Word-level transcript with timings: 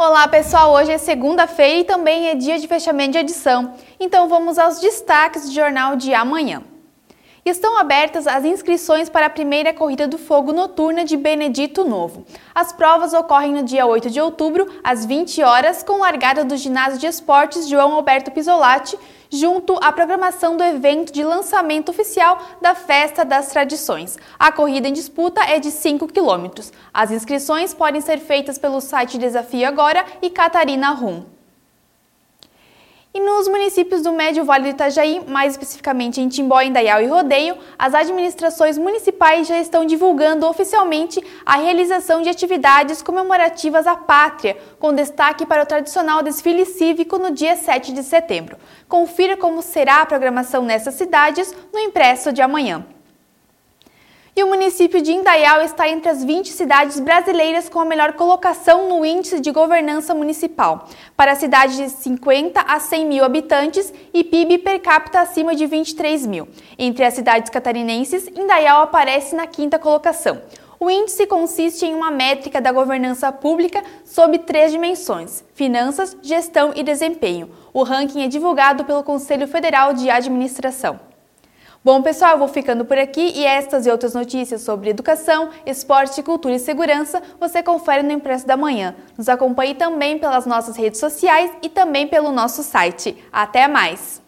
Olá 0.00 0.28
pessoal, 0.28 0.74
hoje 0.74 0.92
é 0.92 0.96
segunda-feira 0.96 1.80
e 1.80 1.84
também 1.84 2.28
é 2.28 2.36
dia 2.36 2.56
de 2.56 2.68
fechamento 2.68 3.10
de 3.10 3.18
edição. 3.18 3.74
Então 3.98 4.28
vamos 4.28 4.56
aos 4.56 4.78
destaques 4.78 5.46
do 5.46 5.52
jornal 5.52 5.96
de 5.96 6.14
amanhã. 6.14 6.62
Estão 7.44 7.76
abertas 7.76 8.28
as 8.28 8.44
inscrições 8.44 9.08
para 9.08 9.26
a 9.26 9.30
primeira 9.30 9.74
corrida 9.74 10.06
do 10.06 10.16
fogo 10.16 10.52
noturna 10.52 11.04
de 11.04 11.16
Benedito 11.16 11.82
Novo. 11.82 12.24
As 12.54 12.72
provas 12.72 13.12
ocorrem 13.12 13.52
no 13.52 13.64
dia 13.64 13.86
8 13.86 14.08
de 14.08 14.20
outubro, 14.20 14.68
às 14.84 15.04
20 15.04 15.42
horas, 15.42 15.82
com 15.82 15.98
largada 15.98 16.44
do 16.44 16.56
ginásio 16.56 17.00
de 17.00 17.08
esportes 17.08 17.68
João 17.68 17.92
Alberto 17.94 18.30
Pisolatti, 18.30 18.96
junto 19.30 19.78
à 19.82 19.92
programação 19.92 20.56
do 20.56 20.64
evento 20.64 21.12
de 21.12 21.22
lançamento 21.22 21.90
oficial 21.90 22.38
da 22.60 22.74
Festa 22.74 23.24
das 23.24 23.48
Tradições. 23.48 24.16
A 24.38 24.50
corrida 24.50 24.88
em 24.88 24.92
disputa 24.92 25.42
é 25.42 25.58
de 25.58 25.70
5 25.70 26.08
quilômetros. 26.08 26.72
As 26.92 27.10
inscrições 27.10 27.72
podem 27.72 28.00
ser 28.00 28.18
feitas 28.18 28.58
pelo 28.58 28.80
site 28.80 29.18
Desafio 29.18 29.68
Agora 29.68 30.04
e 30.22 30.30
Catarina 30.30 30.90
Rum. 30.90 31.37
E 33.14 33.20
nos 33.20 33.48
municípios 33.48 34.02
do 34.02 34.12
Médio 34.12 34.44
Vale 34.44 34.64
do 34.64 34.68
Itajaí, 34.68 35.24
mais 35.26 35.54
especificamente 35.54 36.20
em 36.20 36.28
Timbó, 36.28 36.60
Indaial 36.60 37.00
e 37.00 37.06
Rodeio, 37.06 37.56
as 37.78 37.94
administrações 37.94 38.76
municipais 38.76 39.48
já 39.48 39.58
estão 39.58 39.86
divulgando 39.86 40.46
oficialmente 40.46 41.18
a 41.44 41.56
realização 41.56 42.20
de 42.20 42.28
atividades 42.28 43.00
comemorativas 43.00 43.86
à 43.86 43.96
pátria, 43.96 44.58
com 44.78 44.92
destaque 44.92 45.46
para 45.46 45.62
o 45.62 45.66
tradicional 45.66 46.22
desfile 46.22 46.66
cívico 46.66 47.18
no 47.18 47.30
dia 47.30 47.56
7 47.56 47.92
de 47.92 48.02
setembro. 48.02 48.58
Confira 48.86 49.38
como 49.38 49.62
será 49.62 50.02
a 50.02 50.06
programação 50.06 50.62
nessas 50.62 50.94
cidades 50.94 51.54
no 51.72 51.78
impresso 51.78 52.30
de 52.30 52.42
amanhã. 52.42 52.84
E 54.38 54.42
o 54.44 54.46
município 54.46 55.02
de 55.02 55.10
Indaial 55.10 55.62
está 55.62 55.88
entre 55.88 56.08
as 56.08 56.22
20 56.22 56.52
cidades 56.52 57.00
brasileiras 57.00 57.68
com 57.68 57.80
a 57.80 57.84
melhor 57.84 58.12
colocação 58.12 58.88
no 58.88 59.04
índice 59.04 59.40
de 59.40 59.50
governança 59.50 60.14
municipal. 60.14 60.86
Para 61.16 61.34
cidades 61.34 61.76
de 61.76 61.90
50 61.90 62.60
a 62.60 62.78
100 62.78 63.06
mil 63.06 63.24
habitantes 63.24 63.92
e 64.14 64.22
PIB 64.22 64.58
per 64.58 64.80
capita 64.80 65.18
acima 65.18 65.56
de 65.56 65.66
23 65.66 66.24
mil. 66.24 66.46
Entre 66.78 67.04
as 67.04 67.14
cidades 67.14 67.50
catarinenses, 67.50 68.28
Indaial 68.28 68.82
aparece 68.82 69.34
na 69.34 69.44
quinta 69.44 69.76
colocação. 69.76 70.40
O 70.78 70.88
índice 70.88 71.26
consiste 71.26 71.84
em 71.84 71.92
uma 71.96 72.12
métrica 72.12 72.60
da 72.60 72.70
governança 72.70 73.32
pública 73.32 73.82
sob 74.04 74.38
três 74.38 74.70
dimensões: 74.70 75.42
finanças, 75.52 76.16
gestão 76.22 76.72
e 76.76 76.84
desempenho. 76.84 77.50
O 77.74 77.82
ranking 77.82 78.22
é 78.22 78.28
divulgado 78.28 78.84
pelo 78.84 79.02
Conselho 79.02 79.48
Federal 79.48 79.94
de 79.94 80.08
Administração. 80.08 81.08
Bom, 81.84 82.02
pessoal, 82.02 82.32
eu 82.32 82.38
vou 82.38 82.48
ficando 82.48 82.84
por 82.84 82.98
aqui 82.98 83.32
e 83.36 83.46
estas 83.46 83.86
e 83.86 83.90
outras 83.90 84.12
notícias 84.12 84.62
sobre 84.62 84.90
educação, 84.90 85.50
esporte, 85.64 86.22
cultura 86.22 86.56
e 86.56 86.58
segurança 86.58 87.22
você 87.38 87.62
confere 87.62 88.02
no 88.02 88.12
Impresso 88.12 88.46
da 88.46 88.56
Manhã. 88.56 88.96
Nos 89.16 89.28
acompanhe 89.28 89.74
também 89.74 90.18
pelas 90.18 90.44
nossas 90.44 90.76
redes 90.76 90.98
sociais 90.98 91.50
e 91.62 91.68
também 91.68 92.06
pelo 92.08 92.32
nosso 92.32 92.64
site. 92.64 93.16
Até 93.32 93.68
mais! 93.68 94.27